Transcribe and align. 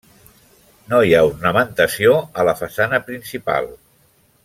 No 0.93 1.01
hi 1.09 1.13
ha 1.17 1.21
ornamentació 1.27 2.17
a 2.45 2.49
la 2.51 2.57
façana 2.65 3.01
principal. 3.11 3.73